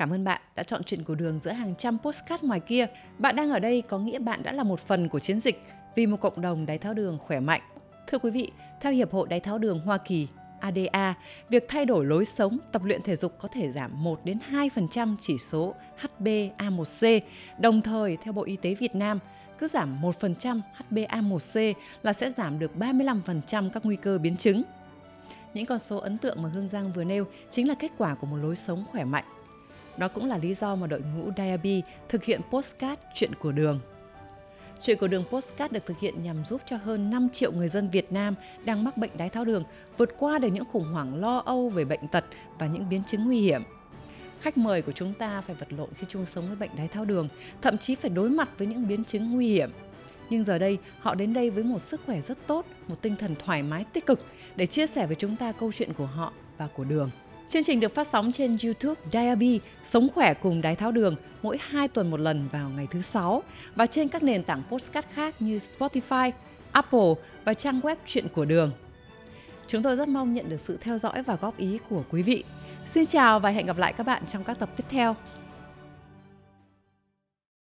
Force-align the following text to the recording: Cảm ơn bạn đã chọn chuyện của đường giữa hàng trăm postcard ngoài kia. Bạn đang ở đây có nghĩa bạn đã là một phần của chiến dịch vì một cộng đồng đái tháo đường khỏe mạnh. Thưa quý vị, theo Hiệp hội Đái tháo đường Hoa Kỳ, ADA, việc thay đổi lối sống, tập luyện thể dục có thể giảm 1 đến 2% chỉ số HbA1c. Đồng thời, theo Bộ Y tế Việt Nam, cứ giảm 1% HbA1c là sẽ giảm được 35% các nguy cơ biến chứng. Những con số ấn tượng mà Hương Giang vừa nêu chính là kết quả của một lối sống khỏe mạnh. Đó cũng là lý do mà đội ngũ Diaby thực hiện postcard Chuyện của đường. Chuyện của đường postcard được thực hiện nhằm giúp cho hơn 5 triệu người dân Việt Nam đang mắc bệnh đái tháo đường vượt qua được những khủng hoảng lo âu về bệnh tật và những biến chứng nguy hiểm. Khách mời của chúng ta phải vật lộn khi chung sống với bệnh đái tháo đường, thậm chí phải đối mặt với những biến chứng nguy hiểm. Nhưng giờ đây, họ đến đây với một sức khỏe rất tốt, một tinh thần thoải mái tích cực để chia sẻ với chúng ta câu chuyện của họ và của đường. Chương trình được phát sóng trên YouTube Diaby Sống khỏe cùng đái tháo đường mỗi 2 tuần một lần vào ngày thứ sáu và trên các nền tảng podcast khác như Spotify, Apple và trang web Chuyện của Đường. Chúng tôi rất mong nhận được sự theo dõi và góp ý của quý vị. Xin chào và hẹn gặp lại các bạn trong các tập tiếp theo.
Cảm 0.00 0.12
ơn 0.12 0.24
bạn 0.24 0.40
đã 0.56 0.62
chọn 0.62 0.84
chuyện 0.84 1.04
của 1.04 1.14
đường 1.14 1.40
giữa 1.42 1.50
hàng 1.50 1.74
trăm 1.78 1.98
postcard 1.98 2.44
ngoài 2.44 2.60
kia. 2.60 2.86
Bạn 3.18 3.36
đang 3.36 3.50
ở 3.50 3.58
đây 3.58 3.82
có 3.82 3.98
nghĩa 3.98 4.18
bạn 4.18 4.42
đã 4.42 4.52
là 4.52 4.62
một 4.62 4.80
phần 4.80 5.08
của 5.08 5.18
chiến 5.18 5.40
dịch 5.40 5.62
vì 5.94 6.06
một 6.06 6.16
cộng 6.20 6.40
đồng 6.40 6.66
đái 6.66 6.78
tháo 6.78 6.94
đường 6.94 7.18
khỏe 7.26 7.40
mạnh. 7.40 7.60
Thưa 8.06 8.18
quý 8.18 8.30
vị, 8.30 8.50
theo 8.80 8.92
Hiệp 8.92 9.12
hội 9.12 9.26
Đái 9.30 9.40
tháo 9.40 9.58
đường 9.58 9.80
Hoa 9.80 9.98
Kỳ, 9.98 10.28
ADA, 10.60 11.14
việc 11.48 11.64
thay 11.68 11.86
đổi 11.86 12.04
lối 12.04 12.24
sống, 12.24 12.58
tập 12.72 12.84
luyện 12.84 13.02
thể 13.02 13.16
dục 13.16 13.34
có 13.38 13.48
thể 13.48 13.72
giảm 13.72 14.04
1 14.04 14.20
đến 14.24 14.38
2% 14.50 15.16
chỉ 15.18 15.38
số 15.38 15.74
HbA1c. 16.00 17.20
Đồng 17.58 17.82
thời, 17.82 18.16
theo 18.22 18.32
Bộ 18.32 18.42
Y 18.42 18.56
tế 18.56 18.74
Việt 18.74 18.94
Nam, 18.94 19.18
cứ 19.58 19.68
giảm 19.68 20.02
1% 20.02 20.60
HbA1c 20.90 21.74
là 22.02 22.12
sẽ 22.12 22.30
giảm 22.30 22.58
được 22.58 22.72
35% 22.78 23.70
các 23.70 23.84
nguy 23.84 23.96
cơ 23.96 24.18
biến 24.18 24.36
chứng. 24.36 24.62
Những 25.54 25.66
con 25.66 25.78
số 25.78 25.98
ấn 25.98 26.18
tượng 26.18 26.42
mà 26.42 26.48
Hương 26.48 26.68
Giang 26.68 26.92
vừa 26.92 27.04
nêu 27.04 27.24
chính 27.50 27.68
là 27.68 27.74
kết 27.74 27.90
quả 27.98 28.14
của 28.14 28.26
một 28.26 28.36
lối 28.36 28.56
sống 28.56 28.84
khỏe 28.90 29.04
mạnh. 29.04 29.24
Đó 30.00 30.08
cũng 30.08 30.28
là 30.28 30.38
lý 30.38 30.54
do 30.54 30.74
mà 30.74 30.86
đội 30.86 31.00
ngũ 31.00 31.30
Diaby 31.36 31.82
thực 32.08 32.24
hiện 32.24 32.40
postcard 32.50 33.00
Chuyện 33.14 33.34
của 33.34 33.52
đường. 33.52 33.80
Chuyện 34.82 34.98
của 34.98 35.08
đường 35.08 35.24
postcard 35.30 35.74
được 35.74 35.86
thực 35.86 36.00
hiện 36.00 36.22
nhằm 36.22 36.44
giúp 36.44 36.60
cho 36.66 36.76
hơn 36.76 37.10
5 37.10 37.28
triệu 37.32 37.52
người 37.52 37.68
dân 37.68 37.90
Việt 37.90 38.12
Nam 38.12 38.34
đang 38.64 38.84
mắc 38.84 38.96
bệnh 38.96 39.10
đái 39.16 39.28
tháo 39.28 39.44
đường 39.44 39.64
vượt 39.98 40.10
qua 40.18 40.38
được 40.38 40.48
những 40.48 40.64
khủng 40.64 40.92
hoảng 40.92 41.14
lo 41.14 41.38
âu 41.38 41.68
về 41.68 41.84
bệnh 41.84 42.08
tật 42.08 42.24
và 42.58 42.66
những 42.66 42.88
biến 42.88 43.04
chứng 43.04 43.24
nguy 43.24 43.40
hiểm. 43.40 43.62
Khách 44.40 44.58
mời 44.58 44.82
của 44.82 44.92
chúng 44.92 45.14
ta 45.14 45.40
phải 45.40 45.56
vật 45.56 45.72
lộn 45.72 45.88
khi 45.94 46.06
chung 46.08 46.26
sống 46.26 46.46
với 46.46 46.56
bệnh 46.56 46.76
đái 46.76 46.88
tháo 46.88 47.04
đường, 47.04 47.28
thậm 47.62 47.78
chí 47.78 47.94
phải 47.94 48.10
đối 48.10 48.30
mặt 48.30 48.48
với 48.58 48.66
những 48.66 48.88
biến 48.88 49.04
chứng 49.04 49.34
nguy 49.34 49.48
hiểm. 49.48 49.70
Nhưng 50.30 50.44
giờ 50.44 50.58
đây, 50.58 50.78
họ 51.00 51.14
đến 51.14 51.32
đây 51.32 51.50
với 51.50 51.64
một 51.64 51.78
sức 51.78 52.00
khỏe 52.06 52.20
rất 52.20 52.46
tốt, 52.46 52.66
một 52.88 53.02
tinh 53.02 53.16
thần 53.16 53.34
thoải 53.44 53.62
mái 53.62 53.84
tích 53.84 54.06
cực 54.06 54.20
để 54.56 54.66
chia 54.66 54.86
sẻ 54.86 55.06
với 55.06 55.16
chúng 55.16 55.36
ta 55.36 55.52
câu 55.52 55.72
chuyện 55.72 55.92
của 55.92 56.06
họ 56.06 56.32
và 56.58 56.66
của 56.66 56.84
đường. 56.84 57.10
Chương 57.50 57.62
trình 57.62 57.80
được 57.80 57.94
phát 57.94 58.06
sóng 58.06 58.32
trên 58.32 58.56
YouTube 58.64 59.00
Diaby 59.12 59.60
Sống 59.84 60.08
khỏe 60.14 60.34
cùng 60.34 60.62
đái 60.62 60.76
tháo 60.76 60.92
đường 60.92 61.16
mỗi 61.42 61.58
2 61.60 61.88
tuần 61.88 62.10
một 62.10 62.20
lần 62.20 62.48
vào 62.52 62.70
ngày 62.70 62.88
thứ 62.90 63.00
sáu 63.00 63.42
và 63.74 63.86
trên 63.86 64.08
các 64.08 64.22
nền 64.22 64.42
tảng 64.42 64.62
podcast 64.70 65.06
khác 65.14 65.34
như 65.40 65.58
Spotify, 65.78 66.32
Apple 66.72 67.14
và 67.44 67.54
trang 67.54 67.80
web 67.80 67.96
Chuyện 68.06 68.28
của 68.28 68.44
Đường. 68.44 68.70
Chúng 69.68 69.82
tôi 69.82 69.96
rất 69.96 70.08
mong 70.08 70.34
nhận 70.34 70.48
được 70.48 70.60
sự 70.60 70.78
theo 70.80 70.98
dõi 70.98 71.22
và 71.22 71.36
góp 71.40 71.56
ý 71.56 71.78
của 71.88 72.02
quý 72.10 72.22
vị. 72.22 72.44
Xin 72.94 73.06
chào 73.06 73.40
và 73.40 73.50
hẹn 73.50 73.66
gặp 73.66 73.78
lại 73.78 73.92
các 73.92 74.06
bạn 74.06 74.26
trong 74.26 74.44
các 74.44 74.58
tập 74.58 74.70
tiếp 74.76 74.84
theo. 74.88 75.16